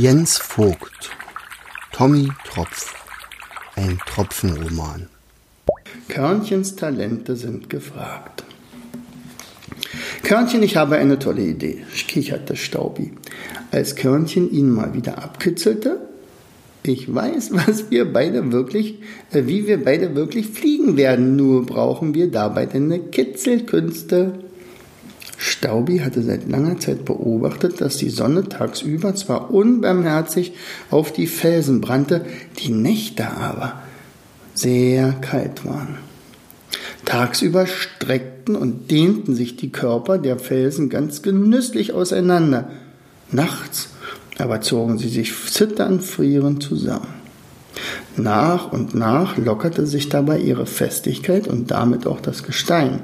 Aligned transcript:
Jens 0.00 0.38
Vogt, 0.38 1.10
Tommy 1.90 2.28
Tropf, 2.48 2.94
ein 3.74 3.98
Tropfenroman. 4.06 5.08
Körnchens 6.06 6.76
Talente 6.76 7.34
sind 7.34 7.68
gefragt. 7.68 8.44
Körnchen, 10.22 10.62
ich 10.62 10.76
habe 10.76 10.98
eine 10.98 11.18
tolle 11.18 11.42
Idee, 11.42 11.84
kicherte 12.06 12.54
Staubi, 12.54 13.10
als 13.72 13.96
Körnchen 13.96 14.52
ihn 14.52 14.70
mal 14.70 14.94
wieder 14.94 15.20
abkitzelte. 15.20 15.98
Ich 16.84 17.12
weiß, 17.12 17.50
was 17.66 17.90
wir 17.90 18.12
beide 18.12 18.52
wirklich, 18.52 19.00
äh, 19.32 19.46
wie 19.46 19.66
wir 19.66 19.82
beide 19.82 20.14
wirklich 20.14 20.46
fliegen 20.46 20.96
werden, 20.96 21.34
nur 21.34 21.66
brauchen 21.66 22.14
wir 22.14 22.30
dabei 22.30 22.66
deine 22.66 23.00
Kitzelkünste. 23.00 24.44
Staubi 25.38 26.00
hatte 26.00 26.22
seit 26.22 26.48
langer 26.48 26.78
Zeit 26.80 27.04
beobachtet, 27.04 27.80
dass 27.80 27.96
die 27.96 28.10
Sonne 28.10 28.48
tagsüber 28.48 29.14
zwar 29.14 29.52
unbarmherzig 29.52 30.52
auf 30.90 31.12
die 31.12 31.28
Felsen 31.28 31.80
brannte, 31.80 32.26
die 32.58 32.70
Nächte 32.70 33.30
aber 33.30 33.80
sehr 34.52 35.12
kalt 35.12 35.64
waren. 35.64 35.98
Tagsüber 37.04 37.66
streckten 37.66 38.56
und 38.56 38.90
dehnten 38.90 39.36
sich 39.36 39.56
die 39.56 39.70
Körper 39.70 40.18
der 40.18 40.38
Felsen 40.38 40.90
ganz 40.90 41.22
genüsslich 41.22 41.92
auseinander. 41.92 42.70
Nachts 43.30 43.90
aber 44.38 44.60
zogen 44.60 44.98
sie 44.98 45.08
sich 45.08 45.32
zitternd 45.50 46.02
frierend 46.02 46.62
zusammen. 46.62 47.14
Nach 48.16 48.72
und 48.72 48.94
nach 48.94 49.36
lockerte 49.36 49.86
sich 49.86 50.08
dabei 50.08 50.40
ihre 50.40 50.66
Festigkeit 50.66 51.46
und 51.46 51.70
damit 51.70 52.06
auch 52.06 52.20
das 52.20 52.42
Gestein. 52.42 53.00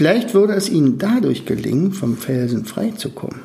Vielleicht 0.00 0.32
würde 0.32 0.54
es 0.54 0.70
ihnen 0.70 0.96
dadurch 0.96 1.44
gelingen, 1.44 1.92
vom 1.92 2.16
Felsen 2.16 2.64
freizukommen. 2.64 3.40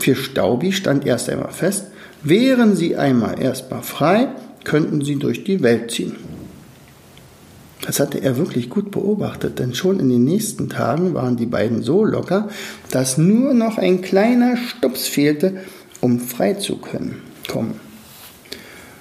Für 0.00 0.16
Staubi 0.16 0.72
stand 0.72 1.06
erst 1.06 1.30
einmal 1.30 1.52
fest, 1.52 1.84
wären 2.24 2.74
sie 2.74 2.96
einmal 2.96 3.40
erstmal 3.40 3.82
frei, 3.82 4.26
könnten 4.64 5.04
sie 5.04 5.20
durch 5.20 5.44
die 5.44 5.62
Welt 5.62 5.92
ziehen. 5.92 6.16
Das 7.82 8.00
hatte 8.00 8.20
er 8.20 8.36
wirklich 8.36 8.70
gut 8.70 8.90
beobachtet, 8.90 9.60
denn 9.60 9.72
schon 9.72 10.00
in 10.00 10.08
den 10.08 10.24
nächsten 10.24 10.68
Tagen 10.68 11.14
waren 11.14 11.36
die 11.36 11.46
beiden 11.46 11.84
so 11.84 12.04
locker, 12.04 12.48
dass 12.90 13.16
nur 13.16 13.54
noch 13.54 13.78
ein 13.78 14.02
kleiner 14.02 14.56
Stups 14.56 15.06
fehlte, 15.06 15.58
um 16.00 16.18
frei 16.18 16.54
zu 16.54 16.78
können. 16.78 17.22
Komm. 17.46 17.74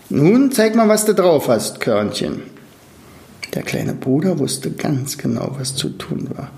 Nun 0.09 0.51
zeig 0.51 0.75
mal, 0.75 0.89
was 0.89 1.05
du 1.05 1.15
drauf 1.15 1.47
hast, 1.47 1.79
Körnchen. 1.79 2.43
Der 3.55 3.63
kleine 3.63 3.95
Bruder 3.95 4.37
wusste 4.37 4.69
ganz 4.69 5.17
genau, 5.17 5.55
was 5.57 5.75
zu 5.75 5.89
tun 5.89 6.29
war. 6.35 6.51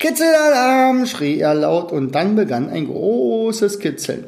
Kitzelalarm, 0.00 1.06
schrie 1.06 1.40
er 1.40 1.54
laut 1.54 1.92
und 1.92 2.14
dann 2.14 2.36
begann 2.36 2.70
ein 2.70 2.86
großes 2.86 3.78
Kitzeln. 3.80 4.24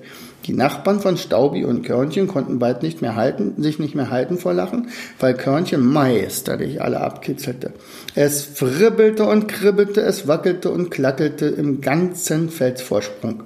Die 0.46 0.54
Nachbarn 0.54 1.00
von 1.00 1.16
Staubi 1.16 1.64
und 1.64 1.82
Körnchen 1.84 2.26
konnten 2.26 2.58
bald 2.58 2.82
nicht 2.82 3.02
mehr 3.02 3.14
halten, 3.14 3.62
sich 3.62 3.78
nicht 3.78 3.94
mehr 3.94 4.10
halten 4.10 4.38
vor 4.38 4.54
Lachen, 4.54 4.88
weil 5.18 5.34
Körnchen 5.34 5.84
meisterlich 5.84 6.80
alle 6.82 7.00
abkitzelte. 7.00 7.72
Es 8.14 8.42
fribbelte 8.42 9.26
und 9.26 9.48
kribbelte, 9.48 10.00
es 10.00 10.26
wackelte 10.26 10.70
und 10.70 10.90
klackelte 10.90 11.46
im 11.46 11.80
ganzen 11.80 12.48
Felsvorsprung. 12.48 13.44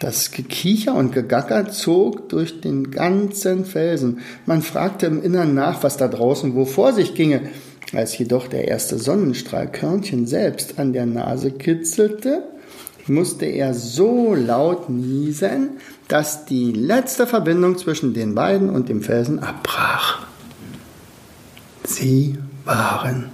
Das 0.00 0.32
Gekicher 0.32 0.94
und 0.94 1.12
Gegacker 1.12 1.70
zog 1.70 2.28
durch 2.28 2.60
den 2.60 2.90
ganzen 2.90 3.64
Felsen. 3.64 4.18
Man 4.44 4.60
fragte 4.60 5.06
im 5.06 5.22
Innern 5.22 5.54
nach, 5.54 5.82
was 5.82 5.96
da 5.96 6.08
draußen 6.08 6.54
wo 6.54 6.66
vor 6.66 6.92
sich 6.92 7.14
ginge. 7.14 7.40
Als 7.94 8.18
jedoch 8.18 8.48
der 8.48 8.66
erste 8.66 8.98
Sonnenstrahl 8.98 9.70
Körnchen 9.70 10.26
selbst 10.26 10.78
an 10.78 10.92
der 10.92 11.06
Nase 11.06 11.52
kitzelte, 11.52 12.42
musste 13.06 13.46
er 13.46 13.74
so 13.74 14.34
laut 14.34 14.88
niesen, 14.88 15.78
dass 16.08 16.44
die 16.44 16.72
letzte 16.72 17.26
Verbindung 17.26 17.78
zwischen 17.78 18.14
den 18.14 18.34
beiden 18.34 18.70
und 18.70 18.88
dem 18.88 19.02
Felsen 19.02 19.38
abbrach. 19.38 20.26
Sie 21.84 22.38
waren 22.64 23.30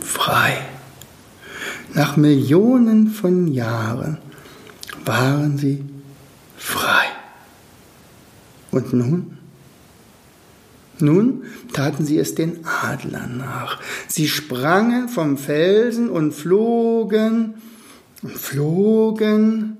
frei. 0.00 0.58
Nach 1.94 2.16
Millionen 2.16 3.08
von 3.08 3.46
Jahren 3.46 4.18
waren 5.04 5.58
sie 5.58 5.84
frei. 6.56 7.04
Und 8.70 8.92
nun? 8.92 9.38
Nun 11.02 11.42
taten 11.72 12.06
sie 12.06 12.16
es 12.16 12.36
den 12.36 12.64
Adlern 12.64 13.36
nach. 13.36 13.80
Sie 14.06 14.28
sprangen 14.28 15.08
vom 15.08 15.36
Felsen 15.36 16.08
und 16.08 16.32
flogen 16.32 17.54
und 18.22 18.38
flogen 18.38 19.78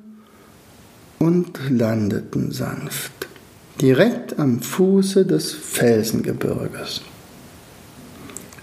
und 1.20 1.60
landeten 1.70 2.50
sanft, 2.50 3.12
direkt 3.80 4.40
am 4.40 4.60
Fuße 4.62 5.24
des 5.24 5.52
Felsengebirges. 5.52 7.02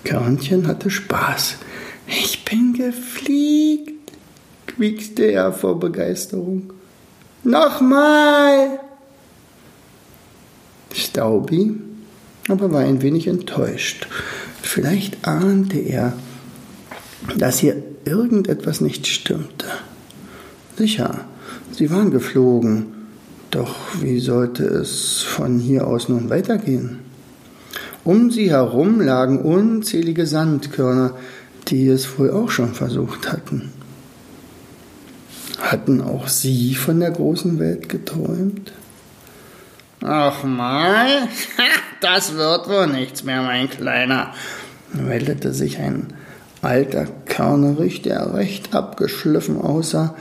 Körnchen 0.03 0.68
hatte 0.68 0.90
Spaß. 0.90 1.56
Ich 2.08 2.44
bin 2.44 2.74
gefliegt, 2.74 4.12
quiekste 4.68 5.31
er 5.31 5.53
vor 5.53 5.80
Begeisterung. 5.80 6.74
Nochmal! 7.46 8.81
Staubi 10.94 11.89
aber 12.52 12.72
war 12.72 12.82
ein 12.82 13.02
wenig 13.02 13.28
enttäuscht. 13.28 14.08
Vielleicht 14.62 15.28
ahnte 15.28 15.78
er, 15.78 16.14
dass 17.38 17.60
hier 17.60 17.82
irgendetwas 18.06 18.82
nicht 18.82 19.08
stimmte. 19.08 19.68
Sicher, 20.78 21.26
sie 21.72 21.92
waren 21.92 22.12
geflogen, 22.12 22.86
doch 23.52 23.76
wie 24.02 24.20
sollte 24.20 24.64
es 24.64 25.24
von 25.24 25.59
hier 25.59 25.88
aus 25.88 26.09
nun 26.09 26.30
weitergehen? 26.30 27.00
Um 28.04 28.32
sie 28.32 28.50
herum 28.50 29.02
lagen 29.02 29.40
unzählige 29.42 30.26
Sandkörner, 30.26 31.16
die 31.68 31.88
es 31.88 32.18
wohl 32.18 32.32
auch 32.32 32.50
schon 32.50 32.74
versucht 32.74 33.32
hatten. 33.32 33.72
Hatten 35.59 36.02
auch 36.02 36.28
sie 36.28 36.76
von 36.76 37.00
der 37.00 37.12
großen 37.12 37.59
Welt 37.59 37.90
geträumt? 37.90 38.72
Ach 40.02 40.44
mal, 40.44 41.28
das 42.02 42.36
wird 42.36 42.70
wohl 42.70 42.88
nichts 42.88 43.24
mehr, 43.24 43.42
mein 43.42 43.70
Kleiner, 43.70 44.34
meldete 44.94 45.54
sich 45.54 45.78
ein 45.80 46.14
alter 46.62 47.06
Körnerich, 47.26 48.02
der 48.02 48.34
recht 48.34 48.74
abgeschliffen 48.74 49.60
aussah 49.60 50.16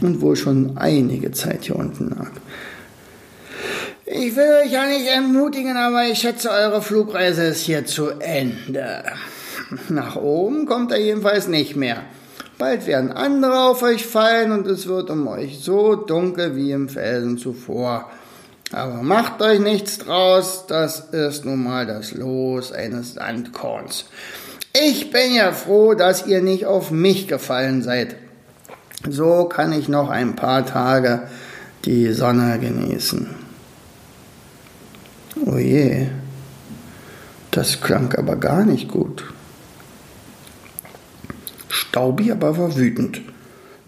und 0.00 0.20
wohl 0.20 0.36
schon 0.36 0.76
einige 0.76 1.32
Zeit 1.32 1.64
hier 1.64 1.76
unten 1.76 2.10
lag. 2.10 2.30
Ich 4.06 4.36
will 4.36 4.62
euch 4.64 4.70
ja 4.70 4.86
nicht 4.86 5.06
ermutigen, 5.06 5.76
aber 5.76 6.06
ich 6.06 6.18
schätze, 6.18 6.50
eure 6.50 6.82
Flugreise 6.82 7.44
ist 7.44 7.62
hier 7.62 7.86
zu 7.86 8.10
Ende. 8.10 9.02
Nach 9.88 10.16
oben 10.16 10.66
kommt 10.66 10.92
er 10.92 11.00
jedenfalls 11.00 11.48
nicht 11.48 11.74
mehr. 11.74 12.02
Bald 12.58 12.86
werden 12.86 13.10
andere 13.10 13.60
auf 13.60 13.82
euch 13.82 14.06
fallen 14.06 14.52
und 14.52 14.66
es 14.66 14.86
wird 14.86 15.10
um 15.10 15.26
euch 15.26 15.58
so 15.60 15.96
dunkel 15.96 16.54
wie 16.54 16.70
im 16.70 16.88
Felsen 16.88 17.38
zuvor. 17.38 18.10
Aber 18.74 19.04
macht 19.04 19.40
euch 19.40 19.60
nichts 19.60 19.98
draus, 19.98 20.64
das 20.66 20.98
ist 20.98 21.44
nun 21.44 21.62
mal 21.62 21.86
das 21.86 22.10
Los 22.10 22.72
eines 22.72 23.14
Sandkorns. 23.14 24.06
Ich 24.72 25.12
bin 25.12 25.32
ja 25.32 25.52
froh, 25.52 25.94
dass 25.94 26.26
ihr 26.26 26.42
nicht 26.42 26.66
auf 26.66 26.90
mich 26.90 27.28
gefallen 27.28 27.84
seid. 27.84 28.16
So 29.08 29.44
kann 29.44 29.72
ich 29.72 29.88
noch 29.88 30.10
ein 30.10 30.34
paar 30.34 30.66
Tage 30.66 31.28
die 31.84 32.12
Sonne 32.12 32.58
genießen. 32.58 33.28
Oh 35.46 35.56
je, 35.56 36.08
das 37.52 37.80
klang 37.80 38.12
aber 38.14 38.34
gar 38.34 38.64
nicht 38.64 38.88
gut. 38.88 39.22
Staubi 41.68 42.32
aber 42.32 42.58
war 42.58 42.74
wütend. 42.74 43.20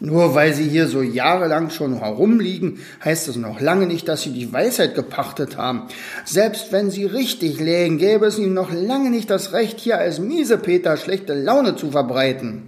Nur 0.07 0.37
weil 0.37 0.55
sie 0.55 0.69
hier 0.69 0.87
so 0.87 1.03
jahrelang 1.03 1.71
schon 1.71 1.99
herumliegen, 1.99 2.79
heißt 3.05 3.27
es 3.27 3.35
noch 3.35 3.61
lange 3.61 3.89
nicht, 3.89 4.07
dass 4.07 4.23
sie 4.23 4.31
die 4.31 4.53
Weisheit 4.53 4.95
gepachtet 4.95 5.57
haben. 5.57 5.89
Selbst 6.25 6.71
wenn 6.71 6.93
sie 6.93 7.07
richtig 7.07 7.59
lägen, 7.59 7.99
gäbe 7.99 8.27
es 8.27 8.39
ihnen 8.39 8.55
noch 8.55 8.73
lange 8.73 9.11
nicht 9.11 9.29
das 9.31 9.53
Recht, 9.53 9.81
hier 9.81 9.99
als 9.99 10.21
Miesepeter 10.21 10.97
schlechte 10.97 11.35
Laune 11.35 11.75
zu 11.75 11.91
verbreiten. 11.91 12.63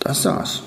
Das 0.00 0.22
saß. 0.22 0.62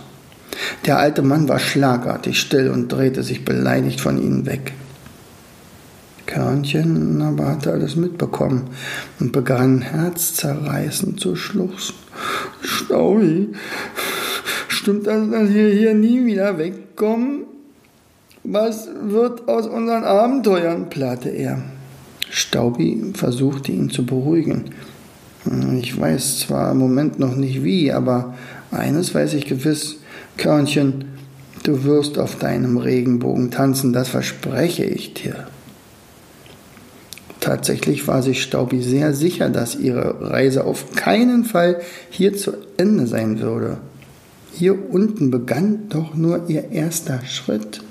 Der 0.86 1.00
alte 1.00 1.24
Mann 1.24 1.50
war 1.50 1.58
schlagartig 1.58 2.40
still 2.40 2.70
und 2.70 2.90
drehte 2.90 3.24
sich 3.24 3.44
beleidigt 3.44 4.02
von 4.02 4.22
ihnen 4.22 4.46
weg. 4.46 4.72
Körnchen 6.28 7.24
aber 7.24 7.48
hatte 7.48 7.72
alles 7.72 7.96
mitbekommen 7.96 8.70
und 9.20 9.32
begann 9.32 9.82
herzzerreißend 9.82 11.20
zu 11.20 11.36
schluchzen. 11.36 12.09
Staui, 12.62 13.50
stimmt 14.68 15.08
das, 15.08 15.30
dass 15.30 15.54
wir 15.54 15.70
hier 15.70 15.94
nie 15.94 16.26
wieder 16.26 16.58
wegkommen? 16.58 17.44
Was 18.44 18.90
wird 19.04 19.48
aus 19.48 19.68
unseren 19.68 20.04
Abenteuern? 20.04 20.90
plärrte 20.90 21.30
er. 21.30 21.62
Staubi 22.30 23.14
versuchte 23.14 23.72
ihn 23.72 23.90
zu 23.90 24.06
beruhigen. 24.06 24.66
Ich 25.82 26.00
weiß 26.00 26.40
zwar 26.40 26.72
im 26.72 26.78
Moment 26.78 27.20
noch 27.20 27.36
nicht 27.36 27.64
wie, 27.64 27.92
aber 27.92 28.36
eines 28.72 29.16
weiß 29.16 29.34
ich 29.34 29.46
gewiss, 29.46 29.98
Körnchen, 30.38 31.06
Du 31.64 31.84
wirst 31.84 32.18
auf 32.18 32.38
deinem 32.38 32.78
Regenbogen 32.78 33.52
tanzen, 33.52 33.92
das 33.92 34.10
verspreche 34.10 34.86
ich 34.86 35.14
dir. 35.14 35.48
Tatsächlich 37.50 38.08
war 38.08 38.22
sich 38.22 38.44
Staubi 38.44 38.80
sehr 38.80 39.16
sicher, 39.16 39.50
dass 39.50 39.74
ihre 39.74 40.22
Reise 40.22 40.66
auf 40.66 40.94
keinen 40.94 41.46
Fall 41.46 41.82
hier 42.12 42.38
zu 42.38 42.52
Ende 42.78 43.08
sein 43.08 43.40
würde. 43.40 43.80
Hier 44.54 44.78
unten 44.92 45.32
begann 45.32 45.90
doch 45.90 46.14
nur 46.14 46.48
ihr 46.48 46.70
erster 46.70 47.26
Schritt. 47.26 47.82